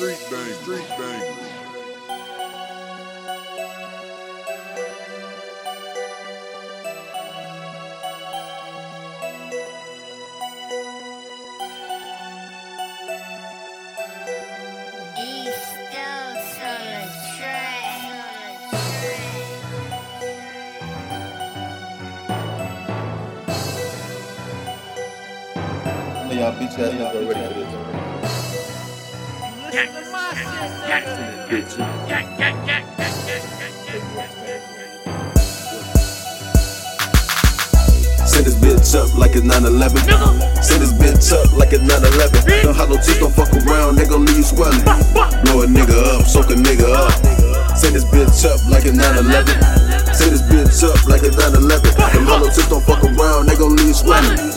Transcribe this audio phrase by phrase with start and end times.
[0.00, 1.22] street bang, street bang.
[16.62, 18.58] On the track.
[26.14, 28.09] None y'all bitch ass niggas are ready for this.
[29.70, 29.86] Send
[38.46, 40.64] this bitch up like it's 9-11.
[40.64, 42.62] Send this bitch up like it's 9-11.
[42.64, 44.82] Don't no teeth, don't fuck around, they gon' leave you swelling.
[44.82, 47.12] Blow a nigga up, soak a nigga up.
[47.76, 49.46] Send this bitch up like it's 9-11.
[50.12, 51.94] Send this bitch up like it's 9-11.
[52.12, 54.49] Them hollow tips don't fuck around, they gon' leave you swelling.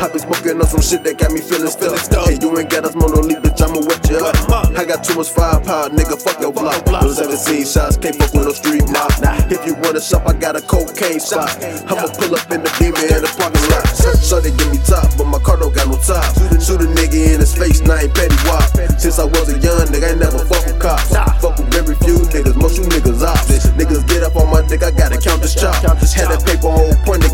[0.00, 1.96] I been smoking on some shit that got me feeling stuck.
[2.26, 4.36] Hey, you ain't got us mono bitch, I'ma wet you up.
[4.76, 6.84] I got too much firepower, nigga, fuck your block.
[6.84, 9.12] Those 17 shots, can't fuck with no street mob.
[9.50, 11.50] If you wanna shop, I got a cocaine spot.
[11.90, 13.86] I'ma pull up in the beamer in the parking lot.
[14.24, 16.24] So they give me top, but my car don't got no top.
[16.62, 18.64] Shoot a nigga in his face, now ain't Fetty Wap.
[18.96, 21.12] Since I was a young nigga, I never fuck with cops.
[21.42, 23.52] Fuck with very few niggas, most you niggas ops.
[23.74, 25.74] Niggas get up on my dick, I gotta count this chop.
[25.76, 27.30] Had that paper on point to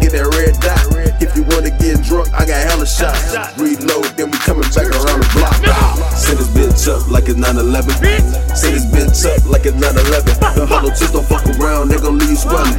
[6.80, 8.56] bitch up like it's 9-11.
[8.56, 10.54] Send this bitch up like it's 9-11.
[10.54, 12.76] The hollow tips don't fuck around, they gon' leave you swelling.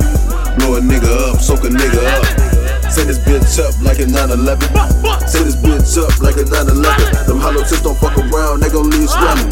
[0.58, 2.26] Blow a nigga up, soak a nigga up.
[2.92, 5.30] Send this bitch up like it's 9-11.
[5.30, 7.28] Send this bitch up like it's 9-11.
[7.28, 9.50] Them hollow tips don't fuck around, they gon' leave you swelling.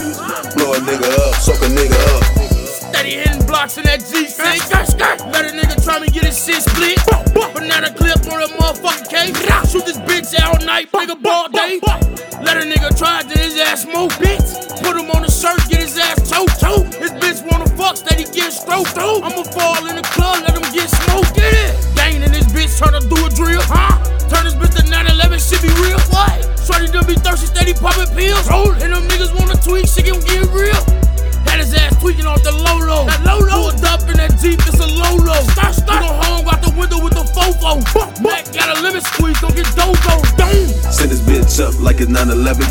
[0.57, 2.23] Blow a nigga up, soak a nigga up.
[2.89, 5.29] Steady hitting blocks in that G6.
[5.31, 6.97] Let a nigga try me get his shit split.
[7.53, 9.35] Banana clip on a motherfucking cake.
[9.69, 11.79] Shoot this bitch all night, nigga ball day.
[12.45, 14.45] Let a nigga try to his ass smoke, bitch.
[14.83, 16.85] Put him on the shirt, get his ass choked, choke.
[17.01, 19.25] This bitch wanna fuck, steady get stroked, through.
[19.25, 21.73] I'ma fall in the club, let him get smoked, get it.
[21.95, 23.97] Gang in this bitch, try to do a drill, huh?
[24.29, 25.99] Turn this bitch to 911, shit be real.
[26.13, 26.37] What?
[26.61, 28.45] Shorty done be thirsty, steady popping pills.
[28.49, 30.77] Roll, and them niggas wanna tweak, shit can get real.
[31.49, 33.05] Had his ass tweaking off the low low.
[33.09, 33.71] That low low.
[33.73, 35.41] Pulled up in that Jeep, it's a low low.
[37.77, 40.21] With the got a limit squeeze, don't get dogo.
[40.37, 40.67] Dang.
[40.89, 42.65] Send this bitch up like it's 9-11.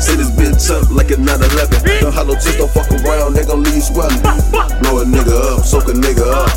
[0.00, 2.00] Send this bitch up like it's 9-11.
[2.00, 4.20] The hollow tips don't fuck around, they gon' leave you swelling.
[4.20, 6.50] Blow a nigga up, soak a nigga up.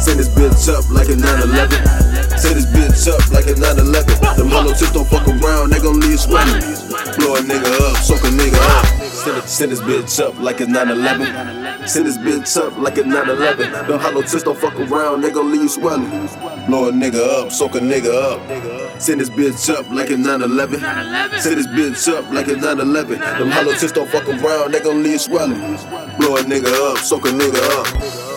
[0.00, 2.38] Send this bitch up like it's 9-11.
[2.38, 4.36] Send this bitch up like it's 9-11.
[4.36, 6.60] Them hollow tips don't fuck around, they gon' leave you swelling.
[7.18, 9.07] Blow a nigga up, soak a nigga up.
[9.48, 11.88] Send, this bitch up like it's 9-11.
[11.88, 13.88] Send this bitch up like it's 9-11.
[13.88, 16.10] Them hollow tips don't fuck around, they gon' leave you swelling.
[16.66, 19.00] Blow a nigga up, soak a nigga up.
[19.00, 21.40] Send this bitch up like it's 9-11.
[21.40, 23.08] Send this bitch up like it's 9-11.
[23.38, 25.58] Them hollow tips don't fuck around, they gon' leave you swelling.
[26.18, 28.27] Blow a nigga up, soak a nigga up.